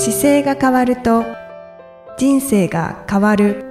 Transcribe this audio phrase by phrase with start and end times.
[0.00, 1.24] 姿勢が変わると
[2.16, 3.64] 人生が変わる。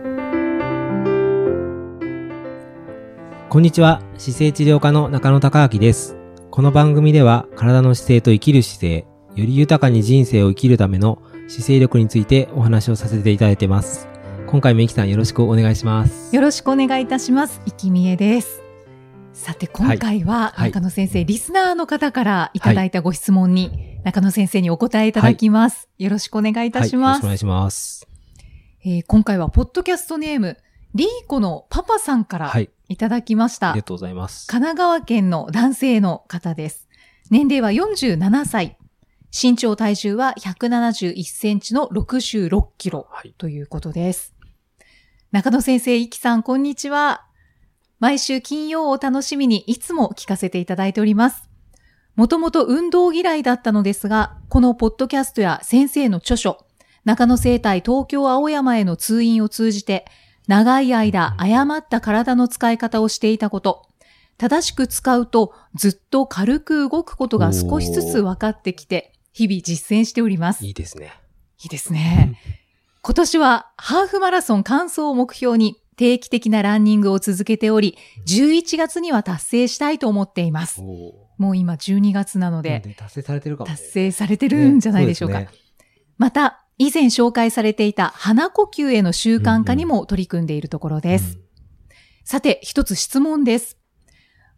[3.48, 4.02] こんにちは。
[4.18, 6.18] 姿勢治療科の中野孝明です。
[6.52, 9.06] この番組では体の姿勢と生きる姿勢
[9.38, 14.10] より豊かに人生を生きるための姿勢力についてお話をさせていただいてます。
[14.48, 16.36] 今回もいきさんよろしくお願いします。
[16.36, 17.62] よろしくお願いいたします。
[17.66, 18.68] いきみえです。
[19.32, 20.72] さて、今回ははい。
[20.72, 25.90] 中野先生、リスナーの方からいただいたご質問に、中野先生にお答えいただきます。
[25.98, 27.18] よろしくお願いいたします。
[27.18, 28.08] はい、よろしくお願いします
[28.86, 30.58] えー今回は、ポッドキャストネーム、
[30.96, 33.72] リーコのパパさんからはいいただきました。
[33.72, 36.88] ありがとうございます神奈川県の男性の方です。
[37.32, 38.78] 年齢は47歳。
[39.30, 44.34] 身長体重は171センチの66キロはいということです。
[45.34, 47.26] 中野先生、いきさん、こんにちは。
[48.00, 51.47] 毎週金曜を楽しみにいつも聞かせていただいております。
[52.18, 56.66] もともと運動嫌いだったのですが、このポッドキャストや先生の著書、
[57.06, 60.04] 中野生態東京青山への通院を通じて、
[60.48, 63.88] 長い間誤った体の使い方をしていたこと、
[64.40, 70.66] 正しく使うとずっと軽く動くことが少しずつ分かってきて、日々実践しております。
[70.66, 71.14] いいですね
[71.62, 72.40] いいですね。
[73.04, 80.82] 今年はハーフマラソン完走を目標に定期的なランニングを続けており、11月には達成したいと思っています。
[81.40, 85.40] おもう今12月なのーで、で達成されてるかも、ね、達成されてるんじゃないでしょうか。
[85.40, 85.60] ねそうね
[86.18, 91.40] また、以前紹介されていた鼻呼吸への習慣化にも取り組んでいるところです。
[92.24, 93.78] さて、一つ質問です。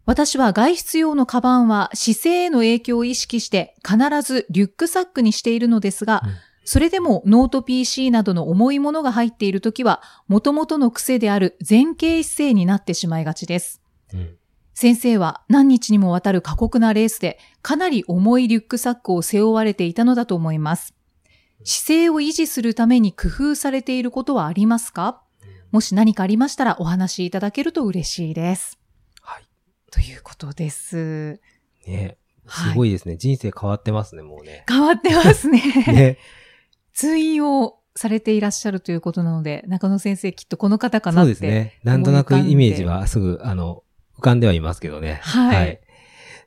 [0.06, 6.30] 私は外出用のカバンは姿勢への影響を意識して必ずリュックサックにしているのですが、うん
[6.62, 13.80] それでもノート PC などの重いものが入っているときは、元々の癖である前傾姿勢になってしまいがちです。
[14.12, 14.36] うんうん
[14.72, 20.94] 先生は何日にもわたる過酷なレースでかなり重いリュックサックを背負われていたのだと思います。
[21.64, 25.22] 姿勢を維持するために工夫されていることはありますか？
[25.70, 28.78] もし何かありましたらお話しいただけると嬉しいです。
[29.20, 29.44] はい
[29.90, 31.40] ということです。
[31.86, 32.16] ね
[32.46, 35.60] はいすごいですね、人生変わってますねもうね変わってますね。
[35.86, 36.18] ね
[36.92, 41.34] 通院をされていらっしゃるということなので、中野先生きっとこの方かなって。
[41.34, 43.84] そうですねなんとなくイメージはすぐあの
[44.20, 45.80] 浮かんではいますけどねはい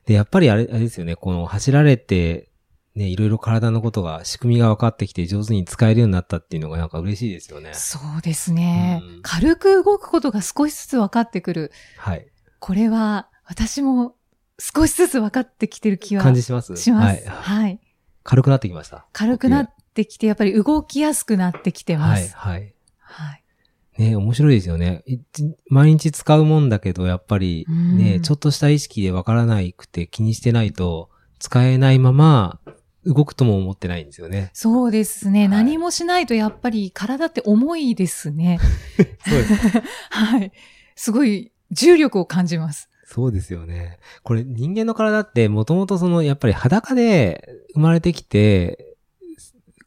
[0.06, 2.48] でやっぱりあれあれですよねこの走られて
[2.94, 7.72] ね、いろいろ体のことが、仕組みが分かってきて上手に使えるようになったっていうのがなんか嬉しいですよね。
[7.74, 11.72] そうですね、うん軽く動くことが少しずつ分かってくる。
[11.96, 12.28] はい。
[12.60, 14.14] これは私も
[14.60, 16.76] 少しずつ分かってきてる気は感じします？
[16.76, 17.28] します。
[17.28, 17.34] は。
[17.34, 17.78] はいい。
[18.22, 19.06] 軽くなってきました？
[19.12, 22.36] 軽くなってきて、やっぱり動きやすくなってきてまはい、す。
[22.36, 22.52] はい。
[22.52, 22.73] はい。
[23.98, 25.02] ね面白いですよね。
[25.06, 25.18] い
[25.68, 32.58] 毎日使うもんだけど、やっぱりね、うんちょっとした意識で分からないくて気にしてないと、使えないまま
[33.04, 34.50] 動くとも思ってないんですよね。
[34.54, 38.58] そうですね、はい何もしないとやっぱり体って重いですね。
[39.26, 39.82] そうです。
[40.10, 40.52] はい。
[40.96, 42.88] すごい重力を感じます。
[43.06, 43.98] そうですよね。
[44.22, 48.93] これ人間の体ってもともとそのやっぱり裸で生まれてきて、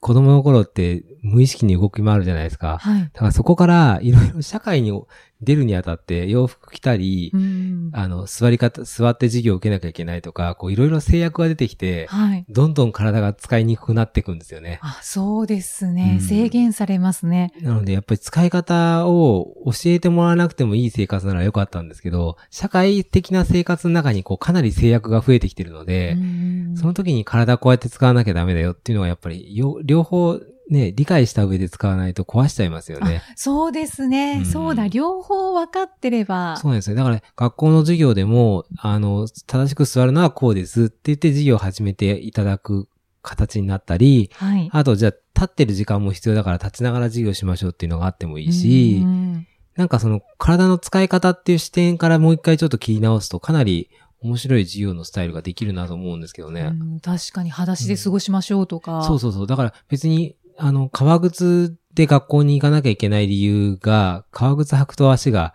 [0.07, 2.78] 子供の頃って無意識に動き回るじゃないですか。
[2.78, 3.01] はい。
[3.01, 4.94] だからそこからいろいろ社会に
[5.42, 7.90] 出るにあたって洋服着たり、うん。
[7.94, 12.46] あの、座り方、座って授業を受けなきゃいけないとか、こういろいろ制約が出てきて、はい。
[12.50, 14.80] どんどん体が使いにくくなっていくんですよね。
[14.81, 17.53] あ、そうですね、うん制限されますね。
[17.62, 30.40] なのでやっぱり使い方を教えてもらわなくてもいい生活ならよかったんですけど、社会的な生活の中にこうかなり制約が増えてきてるので、うんその時に体こうやって使わなきゃダメだよっていうのはやっぱりよ両方
[30.70, 33.24] ね、理解した上で使わないと壊しちゃいますよね。
[33.36, 36.58] そうですね、うんそうだ、両方分かってれば。
[36.58, 36.96] そうなんですよ。
[36.96, 42.88] だから学校の授業でも、あの、正しく座るのはこうですって言って授業を始めていただく
[43.22, 44.70] 形になったり、はい。
[44.72, 53.92] あとじゃあ立ってる時間も必要だから立ちながら授業しましょうっていうのがあってもいいし、うんなんかその体の使い方っていう視点からもう一回ちょっと切り直すとかなり
[54.22, 56.62] 面白い授業のスタイルができるなと思うんですけどね。
[56.62, 59.04] うん確かに裸足で過ごしましょうとか。
[59.04, 59.48] そうそうそう。
[59.48, 65.54] だから別に、あの、革靴で学校に行かなきゃいけない理由が、革靴履くと足が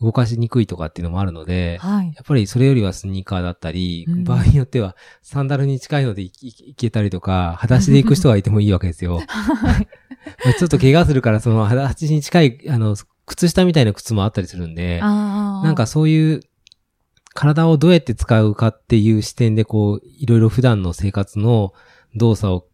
[0.00, 2.06] 動かしにくいとかっていうのもあるので、はい。
[2.06, 9.20] やっぱりそれよりはスニーカーだったり、うん場合によってはサンダルに近いのでいいいけたりとか、裸足で行く人がいてもいいわけですよ。
[9.26, 9.88] はい。
[10.44, 12.96] まあちょっと怪我するから、その裸足に近い、あの、
[13.26, 15.00] 靴下みたいな靴もあったりするんで。
[15.00, 16.40] なんかそういう、
[17.34, 21.72] 体をどうやって使うかっていう視点でこう、いろいろ普段の生活の
[22.14, 22.73] 動作を切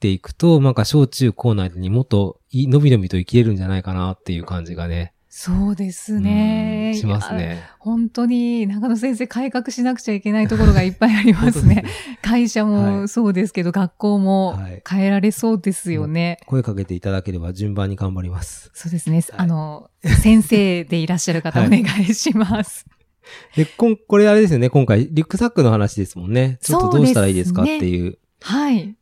[0.00, 5.12] っていくと、なんか小中高内にもっとい、のびのびと生きれるんじゃないかなっていう感じがね。
[5.28, 6.92] そうですね。
[6.92, 6.94] ね。
[6.94, 7.34] します。
[7.34, 7.62] ね。
[7.78, 11.84] 本当に中野先生改革しなくちゃいけないところがいっぱいありますね。
[12.22, 16.38] 会社はいもそうですけど、学校もはい変えられそうですよね。
[16.46, 18.70] 声かけていただければ順番に頑張ります。
[18.72, 19.22] そうですね。
[19.36, 22.86] あの、先生でいらっしゃる方お はい願いします。
[23.54, 26.58] で、こん、これあれですよね、今回、リュックサックの話ですもんね。
[26.62, 28.18] ちょっとどうしたらいいですかっていう。
[28.40, 28.96] はい。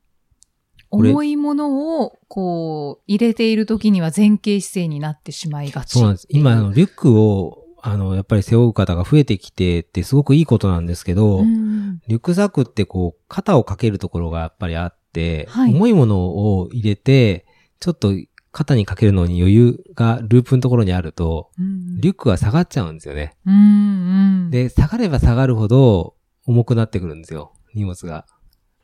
[0.90, 5.98] 重いものを、こう、入れている時には前傾姿勢になってしまいがち。
[5.98, 6.26] そうなんです。
[6.30, 17.46] 今、あの、リュックを、あの、やっぱり背負う方が増えてきてってすごくいいことなんですけど、うんリュックサックってこう、肩をかけるところがやっぱりあって、はい重いものを入れて、
[17.80, 18.12] ちょっと
[18.50, 23.36] 肩にかけるのに余裕がループのところにあると、うんリュックが下がっちゃうんですよね。
[23.46, 26.14] うんうんで、下がれば下がるほど
[26.46, 27.52] 重くなってくるんですよ。
[27.74, 28.26] 荷物が。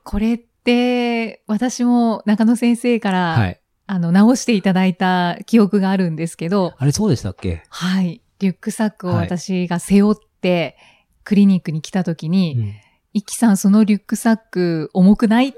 [0.02, 3.60] これって、私も中野先生から、はい。
[3.86, 7.62] あの、直していただいた記憶があるんですけど、あれそうでしたっけ？
[7.68, 8.22] はい。
[8.38, 10.78] リュックサックをはい私が背負って、
[11.22, 12.74] クリニックに来た時に、うん
[13.16, 15.50] イキさんそのリュックサック重くない？
[15.50, 15.52] っ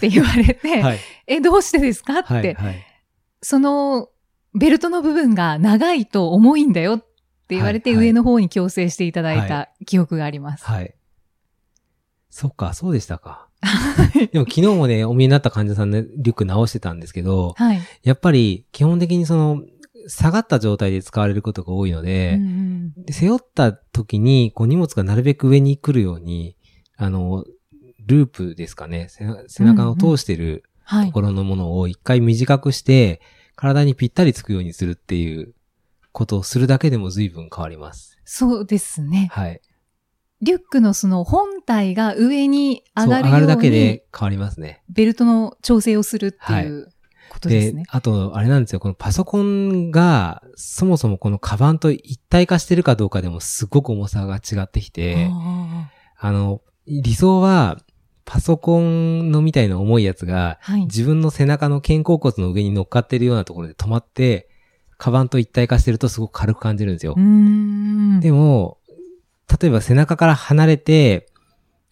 [0.00, 0.98] て言われて、はい。
[1.26, 2.20] え、どうしてですか？
[2.20, 2.54] って、はい。
[2.54, 2.86] はい。
[3.42, 4.08] その
[4.54, 10.64] ベルトの部分が長いと重いんだよって言われて、はいはい上の方に矯正していただいはた記憶があります。
[10.64, 10.94] はい。
[12.30, 13.48] そっか、そうでしたか。
[14.32, 17.80] でも昨日もね、お見えになった患者さんね、リュック直してたんですけど、はい。
[18.02, 19.62] やっぱり基本的にその、
[20.08, 26.56] 下がった状態で使われることが多いので、うんうんで背負った時に、こう荷物がなるべく上に来るように、
[26.96, 27.44] あの、
[28.04, 29.08] ループですかね、
[29.48, 31.06] 背中を通してるはい。
[31.06, 33.20] ところのものを一回短くして、
[33.54, 35.54] 体にぴったりつくようにするっていう
[36.12, 38.18] ことをするだけでも随分変わります。
[38.24, 39.28] そうですね。
[39.32, 39.60] はい。
[40.42, 44.82] リュックのその本体が上に上がるようそう上がるだけにで変わりますね。
[44.88, 46.88] ベルトの調整をするっていう
[47.28, 47.84] ことですね。
[47.88, 57.78] あと、あれなんですよ、このパソコンが、そもそもこのカバンと一体化してるかどうかでもすごく重さが違ってきて、ああの、理想は、
[58.24, 60.80] パソコンのみたいな重いやつが、ーはい。
[60.82, 64.48] 自分の背中の肩甲骨の上に乗っかってるようなところで止まって、
[64.98, 67.14] カバンと一体化してるとすごく軽く感じるんですよ。
[68.20, 68.78] でも、
[69.60, 71.28] 例えば背中から離れて、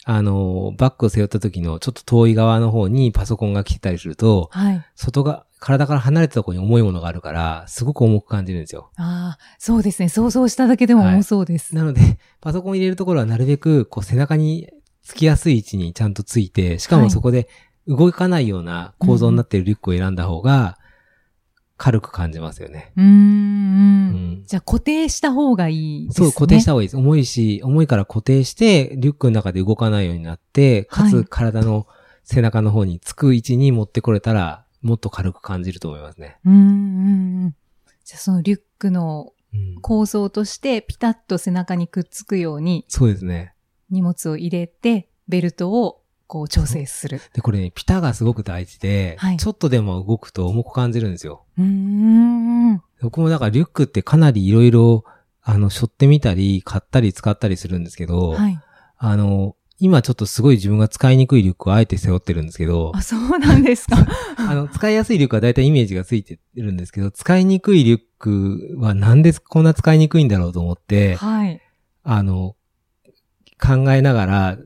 [0.05, 4.85] あの、バッグを背負った時のちょっと遠い側の方にパソコンが来てたりすると、はい。
[4.95, 8.91] 外が、体から離れたところに重いものがあるから、すごく重く感じるんですよ。
[8.97, 10.09] ああ、そうですね。
[10.09, 11.75] 想像しただけでも重そうです。
[11.75, 14.71] なので、パソコン入れるところはなるべく、こう背中に
[15.03, 17.49] つきやすい位置にちゃんとついて、しかはいもそこで
[17.87, 20.79] 動かないような構造になっているリュックを選んだ方が、
[21.77, 22.93] 軽く感じますよね。
[22.97, 23.07] うーん。
[23.07, 23.70] うん。
[24.51, 26.27] じゃあ固定した方がいいですね。
[26.27, 26.97] そう、固定した方がいいです。
[26.97, 31.87] 重いし、重いから固定して、リュックの中で動かないようになって、かつはい体の
[32.25, 36.39] 背中の方につく位置に持ってこれたら、もっと軽く感じると思いますね。
[36.45, 37.55] うーん。
[38.05, 43.55] じゃあそのリュックのうん、構造としてピタッと背中にくっつくようにそうですね。
[43.89, 46.00] 荷物を入れて、ベルトを
[46.31, 47.21] こう調整する。
[47.35, 51.45] で、これね、ピタがすごく大事で、はいちょっとでも動くと重く感じるんですよ。
[51.59, 52.83] うーん。
[53.03, 55.05] 僕もだからリュックってかなりいろいろ、
[55.43, 58.61] あの、背負ってみたり、買ったり使ったりするんですけど、はい。
[58.97, 63.97] あの、今ちょっとすごい自分が使いにくいリュックをあえて背負ってるんですけどあ、、そうなんですか。
[64.37, 71.61] あの、使いやすいリュックは大体イメージがついてるんですけど、使いにくいリュックはなんでこんな使いにくいんだろうと思って、はい。
[72.05, 72.55] あの、
[73.61, 74.59] 考えながらあ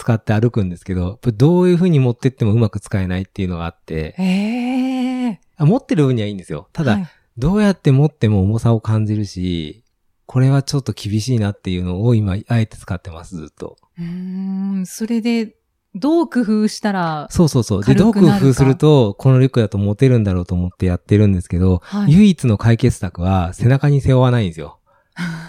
[0.00, 6.68] 使って歩くんですけど、どういう風に持ってってもうまく使えないっていうのがあって、え持ってる分にはいいんですよ。
[6.72, 7.06] ただ、はい
[7.38, 9.82] どうやって持っても重さを感じるし、
[10.26, 13.78] これはちょっと厳しいなっていうのを今、あえて使ってます、ずっと。
[13.98, 14.86] うーん。
[14.86, 15.56] それで、
[15.94, 17.84] どう工夫したら、そうそうそう。
[17.84, 24.79] で、どう工夫すると、このリュックだと持てるんだろうと思ってやってるんですけど、はい唯一の解決策は背中に背負わないんですよ。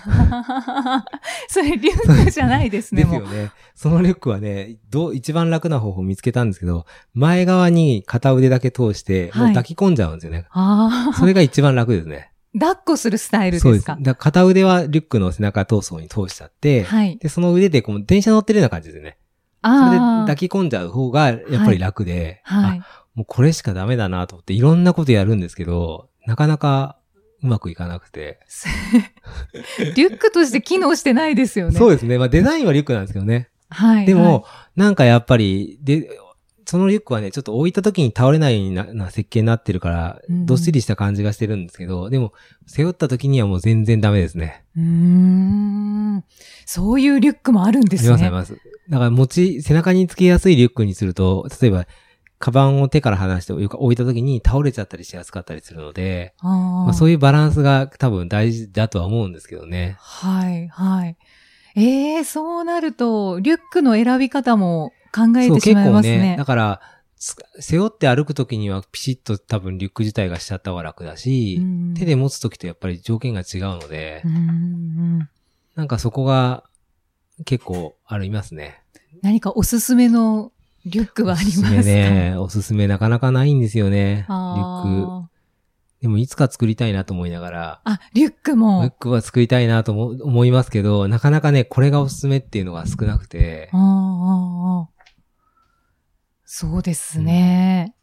[1.47, 3.03] それ、リュックじゃないですね。
[3.03, 3.51] ですよね。
[3.75, 10.45] そのリュックはね、どう、一番楽な方法を見つけたんですけど、前側に片腕だけ通して、もうはい抱き込んじゃうんですよね。
[10.51, 12.31] あそれが一番楽ですね。
[12.55, 12.59] あ。
[12.59, 13.81] 抱っこするスタイルそうです。
[13.81, 17.17] ですかだから片腕はリュックの背中闘争に通しちゃって、はい。
[17.17, 19.17] で、その腕でこう電車乗ってるような感じですよね。
[19.63, 20.21] それでああ。
[20.21, 22.79] 抱き込んじゃう方がやっぱり楽で、はい。
[22.79, 26.97] あもうこれしかダメだなと思っていろんなことやるんですけど、なかなか
[27.43, 28.39] うまくいかなくて。
[29.95, 31.77] リュックとして機能してないですよね。
[31.77, 32.17] そうですね。
[32.17, 33.49] まあデザインはリュックなんですけどね。
[33.69, 34.05] はい。
[34.05, 36.09] でも、はい、なんかやっぱり、で、
[36.65, 42.33] そのリュックはね、ちょっと置いた時に倒れないようなな設計になってるから、うんどっしりした感じがしてるんですけど、でも、
[42.65, 44.63] 背負った時にはもう全然ダメですね。
[44.77, 46.23] うーん。
[46.65, 48.13] そういうリュックもあるんですね。
[48.13, 48.71] ありますあります。
[48.89, 51.87] だから持ち、背中につけやすいリュックにすると、例えば、
[52.41, 59.95] カバンを手から離して置いた時に倒れちゃったりしやすかったりするので、まあ、そういうバランスが多分大事だとは思うんですけどね。
[59.99, 61.17] はい、はい。
[61.75, 66.17] ええそうなると、リュックの選び方も考えてしまい結構ますね。
[66.17, 66.81] ね、だから、
[67.21, 75.29] つ背負って歩く時にはピシッと多分リュック自体がしちゃった方が楽だし、うん手で持つ時とやっぱり条件が違うので、うんうん
[75.75, 76.63] なんかそこが
[77.45, 78.81] 結構ありますね。
[79.21, 80.51] 何かおすすめの
[80.85, 81.67] リュックはありますか？
[81.67, 82.35] おすすめね。
[82.37, 84.25] おすすめなかなかないんですよね。
[84.27, 85.31] リュック。
[86.01, 88.89] でもいつか作りたいなと思いながら、あ、リュックリュッも。
[88.89, 94.89] クは作りたいなと思思いますけど、なかなかね、これがおすすめっていうのが少なくてあ、ーあ
[96.45, 97.95] そうですね。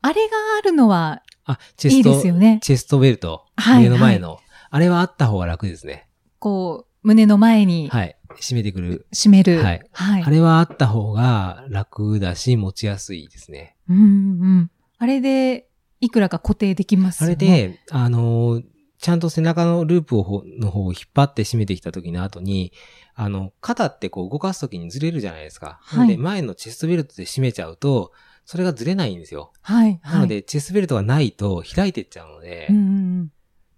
[0.00, 2.60] あれがあるのはあ、チェいいスト、ですよね。
[2.62, 4.38] チェストベルト、はい上の前の、
[4.70, 6.08] あれはあった方が楽ですね。
[6.38, 8.16] こう、胸の前にはい。
[8.40, 9.06] 締めてくる。
[9.12, 9.62] 締める。
[9.62, 10.22] はいはい。
[10.22, 13.76] あれはあった方が楽だし、持ちやすいですね。
[13.88, 14.70] うんうん。
[14.98, 15.68] あれで、
[16.00, 17.36] いくらか固定できますあよね。
[17.36, 18.64] れで、あのー
[19.00, 22.72] ちゃんと背中のループをほの方を引っ張って締めてきた時の後に、
[23.14, 25.78] あの、肩ってこう動かす時にずれるじゃないですか。
[25.82, 28.10] はいなので、前のチェストベルトで締めちゃうと、
[28.44, 29.52] それがずれないんですよ。
[29.60, 30.00] はい。
[30.02, 30.14] はい。
[30.14, 32.80] なので、チェストベルトがないと開いてっちゃうので、うんう
[33.22, 33.32] ん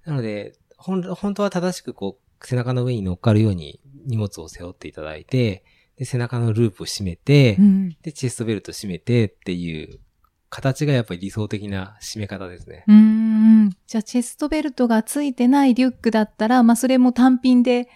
[0.07, 5.65] なので、ほん、本当は正しくこう、背中の上に乗っかるように荷物を背負っていただいて、
[5.97, 7.65] で、背中のループを締めて、うん。
[7.65, 10.01] うんで、チェストベルト締めてっていう
[10.49, 12.85] 形がやっぱり理想的な締め方ですね。
[12.89, 13.71] うーん。
[13.87, 17.89] じゃあ、チェストベルトがついてないリュックだったら、まあ、それも単品で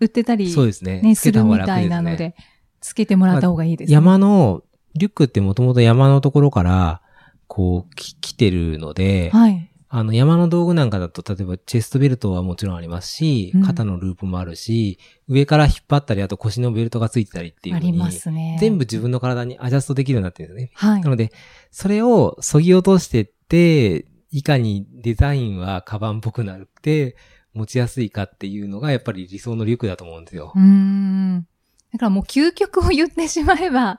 [0.00, 1.02] 売ってたり、そうですね。
[1.02, 2.36] ね、するみたいなので、
[2.80, 3.94] つけてもらった方がいいですね。
[3.94, 4.62] 山の、
[4.94, 7.02] リュックってもともと山のところから、
[7.46, 9.70] こう、き来てるので、はい。
[9.90, 18.58] あの、山の道具なんかだと、例えばチェストベルトはもちろんありますしうん、肩のループもあるし、上から引っ張ったり、あと腰のベルトがついてたりっていうありますね。
[18.60, 20.70] 全部自分の体にアジャストできるようになってるんですね。
[20.74, 21.10] はいな。
[21.10, 21.32] ので、
[21.70, 27.16] それを削ぎ落としてって、いかにデザインはカバンっぽくなるって、
[27.54, 30.62] 持ちやすいかっていうのが、やっぱり理想のリュックだと思うんですようー。
[30.62, 31.46] ん。
[31.92, 33.98] だからもう究極を言ってしまえば、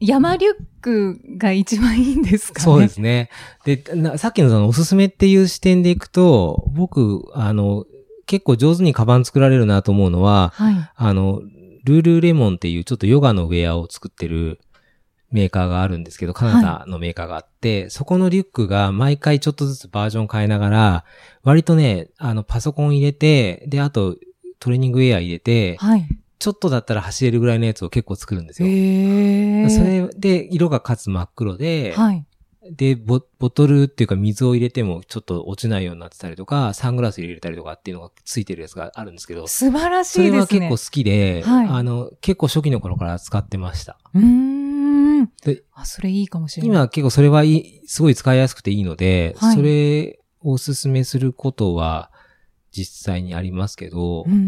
[0.00, 2.64] 山リュックが一番いいんですかね。
[2.64, 3.30] そうですね。
[3.64, 7.84] で、なさっきのそのおすすめっていう視点でいくと、僕、あの、
[8.26, 10.90] 結構上手にカバン作られるなと思うのは、はい。
[10.94, 11.40] あの、
[11.84, 14.60] ルールレモンっていうちょっとヨガのウェアを作ってる
[15.30, 21.04] メーカーがあるんですけど、カナダのメーカーがあって、そこのリュックが毎回ちょっとずつバージョン変えながら、
[21.42, 24.16] 割とね、あの、パソコン入れて、で、あと、
[24.60, 26.06] トレーニングウェア入れて、はい。
[26.38, 28.68] ちょっとだったら走れるぐらいのやつを結構作るんですよ。
[28.68, 29.68] へえ。
[29.68, 32.26] それで、色がかつ真っ黒で、はい。
[32.70, 40.60] で、ボ、ボトルっていうか水を入れてもちょっと落ちないようになってたりとか、サングラス入れたりとかっていうのがついてるやつがあるんですけど、素晴らしそれいですね。
[40.60, 43.98] は結構好きで、はいあの、結構初期の頃から使ってました。
[44.14, 45.26] うーん。
[45.42, 46.76] であ、それいいかもしれない。
[46.76, 52.10] 今結構それはいい、すごい使いやすくていいので、はいそれをおすすめすることは
[52.70, 54.40] 実際にありますけど、うんうんう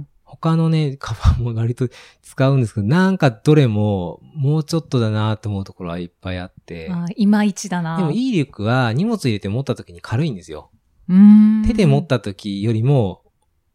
[0.00, 0.08] ん。
[0.32, 1.88] 他のね、カバンも割と
[2.22, 7.98] 使うんですけど、なんかどれももうちょっとだなと思うところはいっぱいあって、あいまいちだな。
[7.98, 10.70] でもいいリュックは荷物入れて持った時に軽いんですよ。
[11.08, 11.64] うーん。
[11.66, 13.22] 手で持った時よりも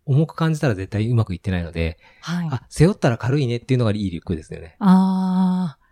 [0.05, 2.47] 重く感じたら絶対うまくいってないので、はい。
[2.51, 4.77] あ、背負ったら軽いねっていうのがいいリュックですよね。
[4.79, 5.87] ああ。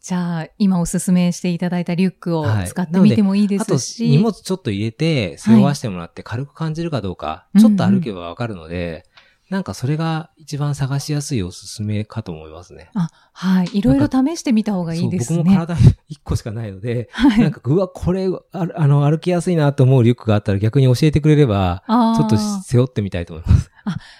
[0.00, 4.08] じゃあ、今おすすめしていただいたリュックをはい使ってみてもいいであとすし。
[4.08, 9.04] 荷物ちょっと入れて背負わしてもらって軽く感じるかどうか、うんちょっと歩けばわかるので、
[9.50, 12.90] なんかそれが一番探しやすいおすすめかと思いますね。
[12.94, 13.68] あ、はい。
[13.72, 15.38] いろいろ試してみた方がいいですね。
[15.38, 15.76] 僕も体
[16.08, 17.40] 一個しかないので、はい。
[17.40, 23.70] なんか、うわ、これ、ああの、歩きやすいなと思うリュックがあったら逆に教えてくれれば、ちょっと背負ってみたいと思います。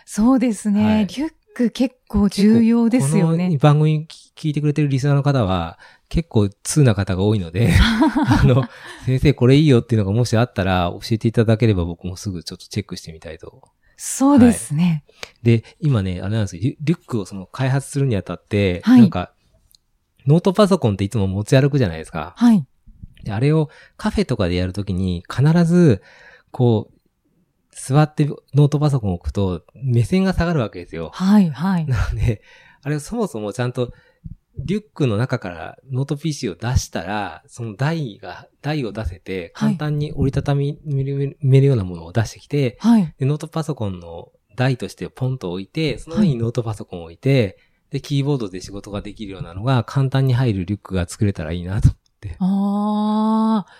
[0.06, 3.58] そうですね、はいリュック結構重要ですよこのね。
[3.58, 8.64] 番組聞いてくれてるリスナーの方は、結構通な方が多いので、 あの、
[9.04, 13.62] 先生これいいよっていうのがもしあったら教えていただければ僕もすぐちょっとチェックしてみたいと。
[14.00, 15.04] そうですね。
[15.42, 19.32] で、今ね、あれなんですよ、リュックをその開発するにあたって、はいなんか、
[20.24, 22.34] ノートパソコンっていつも持ち歩くじゃないですか。
[22.36, 22.64] はい。
[23.24, 26.00] であれをカフェとかでやるときに必ず、
[26.52, 26.98] こう、
[27.72, 31.10] 座ってノートパソコンを置くと目線が下がるわけですよ。
[31.12, 31.50] はい。
[31.50, 31.86] はい。
[31.86, 32.42] なので、
[32.82, 33.92] あれそもそもちゃんと
[34.58, 43.14] リュックの中からノート PC を出したら、その台が、台を出せて、はい簡単に折りたたみ埋めるようなものを出してきて、はい。
[43.18, 47.58] でノートパソコンの台としてポンと置いて、その上にノートパソコンを置いて、
[47.90, 51.88] で、キーボードで仕事ができるようなのが簡単に入るリュックが作れたらいいなと。
[52.40, 53.72] ああ、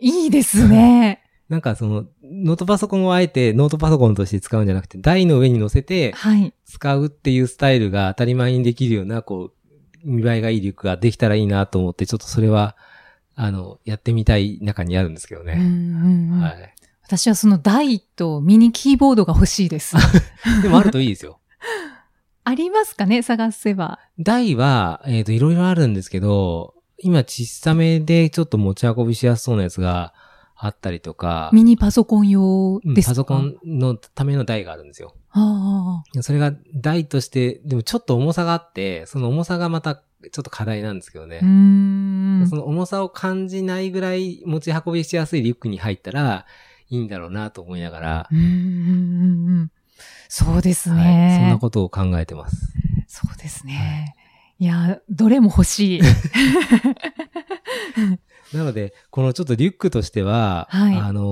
[0.00, 1.22] いいですね。
[1.48, 6.52] なんかその、ノートパソコンをあえてノートパソコンとして使うんじゃなくて、台の上に乗せてはい。
[6.66, 9.52] 使うっていうスタイルが当たり前にできるような、こう、
[10.04, 12.76] 見栄えがいいリュックができたらいいなと思って、ちょっとそれは、
[13.34, 15.54] あの、やってみたい中にあるんですけどね。
[15.54, 16.74] うんうんうんはい。
[17.04, 19.96] 私はその台とミニキーボードが欲しいです。
[20.62, 21.40] でもあるといいですよ。
[22.44, 23.98] ありますかね探せば。
[24.18, 30.12] 台は、えっ、と、いろいろあるんですけど、今小さめでちょっと持ち運びしやすそうなやつが
[30.60, 33.12] あったりとか、ミニパソコン用うんですか？
[33.12, 35.14] パソコンのための台があるんですよ。
[35.30, 36.22] ああ。
[36.22, 41.38] それが台として、でもちょっと重さがあって、その重さがまたちょっと課題なんですけどね
[42.48, 42.56] そ。
[42.56, 46.44] の重さを感じないぐらい持ち運びしやすいリュックに入ったら
[46.88, 48.54] いいんだろうなと思いながら、うんうんうんう
[49.64, 49.70] ん
[50.28, 51.36] そうですはい、ね。
[51.40, 52.72] そんなことを考えてます。
[53.06, 54.16] そうですね。
[54.58, 56.00] いや、どれも欲しい。
[58.52, 61.24] なので、このちょっとリュックとしては、はいあのー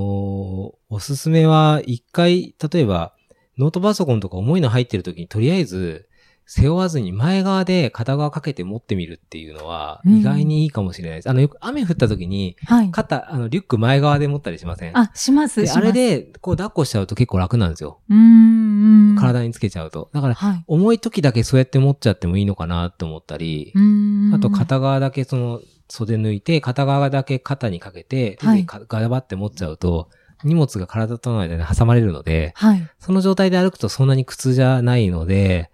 [0.88, 3.12] おすすめは一回、例えば、
[3.58, 6.08] ノートパソコンとか重いの入ってる時にとりあえず、
[6.49, 11.28] 背負わずに前側で片側かけて持ってみるっていうのはうん意外にいいかもしれないです。
[11.28, 12.90] あの、よく雨降った時に、はい。
[12.92, 14.96] 肩、あの、リュック前側で持ったりしません？
[14.96, 15.68] あ、します。
[15.73, 17.99] あれ、で、こう抱っこしちゃうと結構楽なんですよ。
[18.08, 19.16] うーん。
[19.18, 20.08] 体につけちゃうと。
[20.14, 20.64] だから、はい。
[20.68, 24.35] 重い時だけそうやって持っちゃってもいいのかなって思ったり、うーん。
[24.35, 30.08] あと片側だけその袖抜いて、片側だけ肩にかけて、手はいでかガバって持っちゃうと、
[30.44, 32.88] 荷物が体との間に挟まれるので、はい。
[32.98, 35.70] その状態で歩くとそんなに苦痛じゃないので、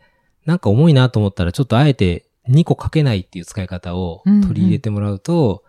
[0.46, 5.64] なんか重いなと思ったらちょっとあえて2個かけないっていう使い方を取り入れてもらうと、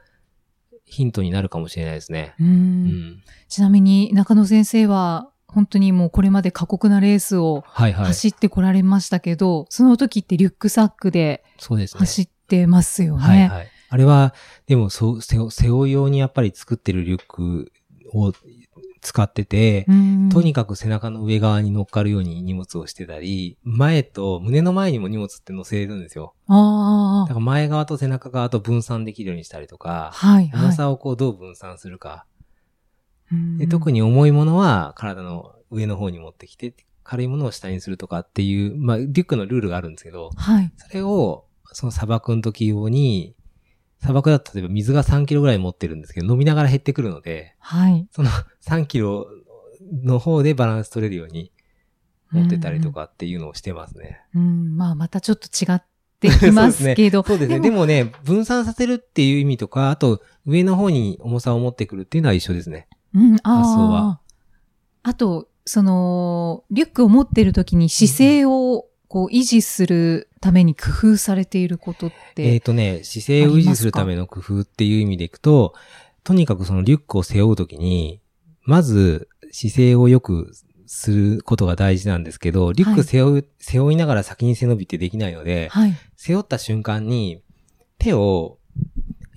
[0.86, 2.36] ヒントになるかもしれないですね。
[2.40, 3.24] うんん。
[3.50, 8.06] ちなみに中野先生は、本当にもうこれまで過酷なレースをはいはい。
[8.06, 11.44] 走ってこられましたけど、その時ってリュックサックで。
[11.60, 13.24] 走ってますよね。
[13.24, 13.68] はいはい。
[13.94, 14.34] あれは、
[14.66, 17.72] でもそう、背負背負い用にやっぱり作ってるリュック
[18.12, 18.34] を
[19.02, 26.34] 使ってて、うんとにかく背中の上側に乗っかるように荷物をしてたり、前と胸の前にも荷物って乗せれるんですよ。
[26.48, 29.78] あだから前側と背中側と分散できるようにしたりとあ。
[29.78, 30.66] か、はい、はい。
[30.70, 32.26] 重さをこうどう分散するか。
[33.32, 36.74] うんで特に重いものは体の上の方に持ってきて、
[37.04, 40.72] 軽いものを下にするとかっていう、まあ、リュックのルールがあるんですけど、はい。
[40.78, 43.36] それを、その砂漠の時用に、
[44.04, 48.06] 砂漠だと例えば水が3キロぐらい持ってるんですけど、飲みながら減ってくるので、はい。
[48.12, 48.30] その
[48.66, 49.28] 3キロ
[50.04, 51.54] の方でバランス取れるように
[52.32, 54.22] 持ってたりとかっていうのをしてますね。
[54.36, 55.84] うん、まあ、またちょっと違っ
[56.20, 57.24] てきますけど。
[57.26, 57.62] そうですね。
[57.62, 62.90] でもね、分散させるっていう意味とか、あと上の方に重さを持ってくるっていうのは一緒ですね。
[63.14, 64.22] うん、あ発想はあ。
[65.04, 72.60] あと、その、リュックを持ってる時に姿勢をこう維持するために工夫されていることっえっ、て。
[72.62, 75.76] とね、姿勢を維持するための工夫っていう意味でいくと、
[76.24, 78.22] とにかくそのリュックを背負うときに、
[78.64, 80.52] まず姿勢を良く
[80.88, 85.94] することが大事なんですけど、リュック背負う、背負いながら先に背伸びってできないので、はい。
[86.16, 87.44] 背負った瞬間に
[88.00, 88.58] 手を、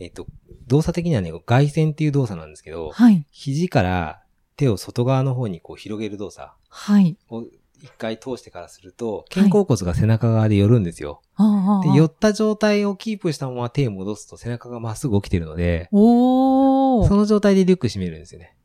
[0.01, 0.27] えっ、と、
[0.69, 3.27] 動作的にはね、外旋っていう動作なんですけど、はい。
[3.31, 4.23] 肘から
[4.57, 7.19] 手を外側の方にこう広げる動作はい。
[7.29, 7.45] を
[7.83, 11.23] 一回通してからすると、肩甲骨が背中側で寄るんですよ。
[11.35, 11.93] ああ。
[11.93, 17.09] で、寄った状態をキープしたまま手を戻すと背中がまっすぐ起きてるので、おー。
[17.09, 18.57] その状態でリュック締めるんですよね。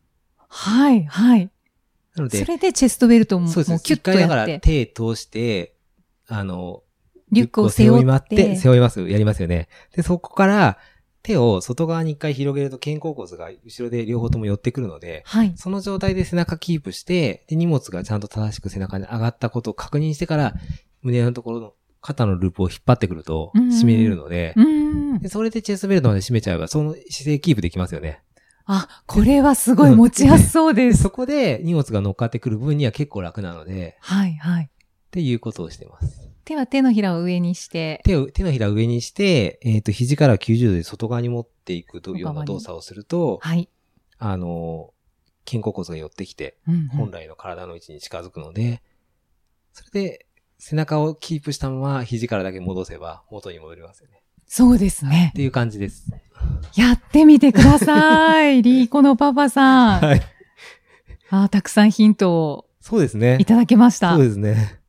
[0.47, 1.51] はい、はい。
[2.15, 3.83] なので、それでチェストベルトももうそうです。
[3.83, 5.75] キュッと一回だからやって、手通して、
[6.27, 6.83] あの、
[7.31, 9.07] リュックを背負いて、背負います。
[9.07, 9.69] やりますよね。
[9.95, 10.77] で、そこから
[11.23, 15.53] 手を外側に一回広げると肩甲骨が後ろで両方とも寄ってくるので、はい。
[15.55, 20.55] その状態で背中キープして、で、荷物がちゃんと正しく背中に上がったことを確認してから、
[21.01, 24.55] 胸のところの肩のループを引っ張ってくると、締めれるので。
[25.21, 28.21] でそれでチェストベルトまで締めちゃえば、その姿勢キープできますよね。
[28.65, 30.87] あ、これはすごい持ちやすそうで。
[30.87, 34.63] ですそこで荷物が乗っかってくる分には結構楽なので、はい、はい。
[34.65, 34.69] っ
[35.11, 36.20] ていうことをしてます。
[36.45, 43.69] 手は手のひらを上にして、手を、手のひら上にして、えっ、と、肘から90度で外側に持っていくというような動作をすると、はい。
[44.17, 44.93] あの、
[45.45, 48.81] 肩甲骨が寄ってきて、うんうん本来の体の位置に近づくので、
[49.73, 50.25] それで、
[50.57, 54.21] 背中をキープしたまま肘からだけ戻せば元に戻りますよね。
[54.45, 55.33] そうですねっ。
[55.33, 56.11] ていう感じです。
[56.75, 58.61] やってみてください。
[58.61, 60.01] リーコのパパさん。
[60.01, 60.21] はい。
[61.31, 63.45] あたくさんヒントをそうですねい。
[63.45, 64.13] ただけました。
[64.15, 64.80] そうですね。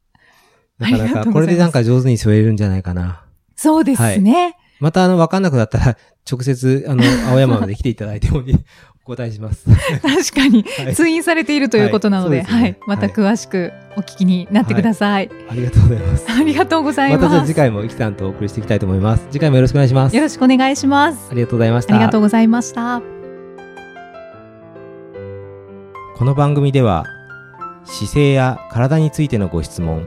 [0.82, 3.24] なかなか、これでなんか上手に添えるんじゃないかな。
[3.56, 4.56] そうですね。
[4.80, 5.96] またあの、わかんなくなったら、
[6.30, 8.54] 直接、あの、青山まで来ていただいてもいい
[9.04, 9.64] お答えします。
[10.02, 12.76] 確かに、はい通院されているということなので、はいねはい。
[12.86, 15.30] また詳しくお聞きになってください。
[15.48, 16.26] ありがとうございます。
[16.28, 17.52] ありがとうございまたじゃあます。
[17.52, 19.26] 次回もイキさんとお送りしていきたいと思います。
[19.30, 20.16] 次回もよろしくお願いします。
[20.16, 21.28] よろしくお願いします。
[21.30, 21.94] ありがとうございました。
[21.94, 23.02] ありがとうございました。
[26.16, 27.04] この番組では
[27.84, 30.06] 姿勢や体についてのご質問